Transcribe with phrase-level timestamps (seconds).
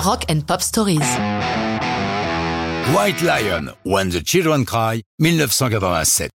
[0.00, 1.00] Rock and Pop Stories.
[2.94, 6.30] White Lion, When the Children Cry, 1987.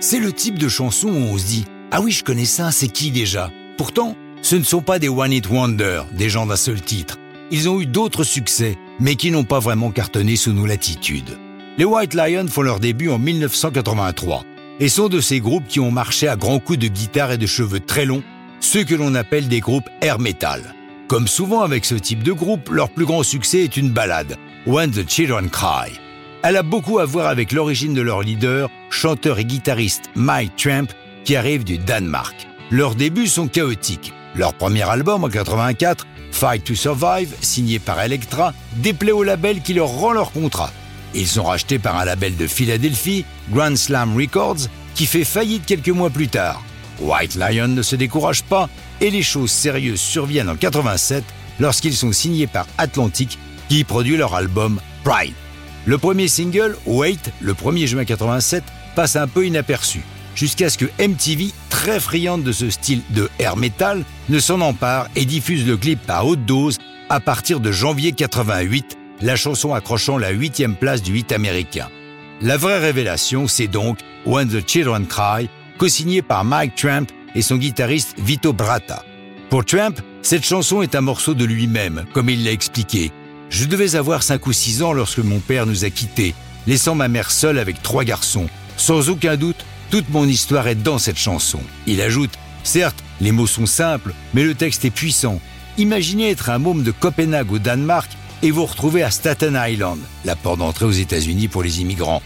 [0.00, 2.88] C'est le type de chanson où on se dit Ah oui, je connais ça, c'est
[2.88, 3.52] qui déjà?
[3.76, 7.16] Pourtant, ce ne sont pas des One Hit Wonder, des gens d'un seul titre.
[7.52, 11.38] Ils ont eu d'autres succès, mais qui n'ont pas vraiment cartonné sous nos latitudes.
[11.76, 14.42] Les White Lion font leur début en 1983
[14.80, 17.46] et sont de ces groupes qui ont marché à grands coups de guitare et de
[17.46, 18.24] cheveux très longs,
[18.58, 20.74] ceux que l'on appelle des groupes air metal.
[21.08, 24.90] Comme souvent avec ce type de groupe, leur plus grand succès est une ballade, When
[24.90, 25.98] the Children Cry.
[26.42, 30.88] Elle a beaucoup à voir avec l'origine de leur leader, chanteur et guitariste Mike Tramp,
[31.24, 32.46] qui arrive du Danemark.
[32.70, 34.12] Leurs débuts sont chaotiques.
[34.34, 39.72] Leur premier album en 84, Fight to Survive, signé par Elektra, déplaît au label qui
[39.72, 40.70] leur rend leur contrat.
[41.14, 45.88] Ils sont rachetés par un label de Philadelphie, Grand Slam Records, qui fait faillite quelques
[45.88, 46.62] mois plus tard.
[47.00, 48.68] White Lion ne se décourage pas
[49.00, 51.24] et les choses sérieuses surviennent en 87
[51.60, 53.38] lorsqu'ils sont signés par Atlantic
[53.68, 55.34] qui produit leur album Pride.
[55.86, 58.62] Le premier single, Wait, le 1er juin 87,
[58.94, 60.00] passe un peu inaperçu,
[60.34, 65.08] jusqu'à ce que MTV, très friande de ce style de air metal, ne s'en empare
[65.16, 70.18] et diffuse le clip à haute dose à partir de janvier 88 la chanson accrochant
[70.18, 71.88] la huitième place du hit américain.
[72.40, 77.56] La vraie révélation, c'est donc When the Children Cry, co-signé par Mike Tramp et son
[77.56, 79.04] guitariste Vito Bratta.
[79.48, 83.12] Pour Tramp, cette chanson est un morceau de lui-même, comme il l'a expliqué.
[83.48, 86.34] Je devais avoir 5 ou 6 ans lorsque mon père nous a quittés,
[86.66, 88.48] laissant ma mère seule avec trois garçons.
[88.76, 91.60] Sans aucun doute, toute mon histoire est dans cette chanson.
[91.86, 95.40] Il ajoute, certes, les mots sont simples, mais le texte est puissant.
[95.78, 98.10] Imaginez être un môme de Copenhague au Danemark
[98.42, 102.22] et vous retrouvez à Staten Island, la porte d'entrée aux États-Unis pour les immigrants.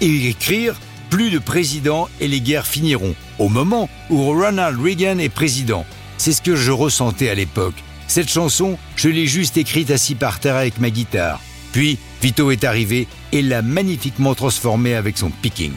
[0.00, 0.74] Et écrire
[1.10, 5.84] plus de présidents et les guerres finiront, au moment où Ronald Reagan est président.
[6.16, 7.74] C'est ce que je ressentais à l'époque.
[8.06, 11.40] Cette chanson, je l'ai juste écrite assis par terre avec ma guitare.
[11.72, 15.72] Puis, Vito est arrivé et l'a magnifiquement transformée avec son picking.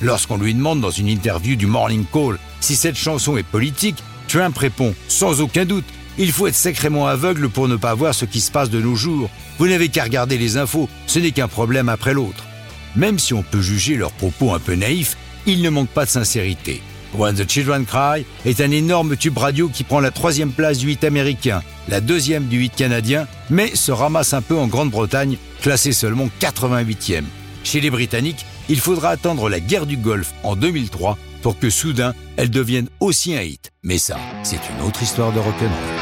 [0.00, 4.56] Lorsqu'on lui demande dans une interview du Morning Call si cette chanson est politique, Trump
[4.56, 5.84] répond sans aucun doute
[6.20, 8.96] il faut être sacrément aveugle pour ne pas voir ce qui se passe de nos
[8.96, 9.30] jours.
[9.58, 12.47] Vous n'avez qu'à regarder les infos, ce n'est qu'un problème après l'autre.
[12.96, 15.16] Même si on peut juger leurs propos un peu naïfs,
[15.46, 16.82] il ne manque pas de sincérité.
[17.14, 20.90] When the Children Cry est un énorme tube radio qui prend la troisième place du
[20.90, 25.92] hit américain, la deuxième du hit canadien, mais se ramasse un peu en Grande-Bretagne, classé
[25.92, 27.24] seulement 88e.
[27.64, 32.14] Chez les Britanniques, il faudra attendre la guerre du Golfe en 2003 pour que soudain
[32.36, 33.72] elle devienne aussi un hit.
[33.82, 35.97] Mais ça, c'est une autre histoire de rock'n'roll.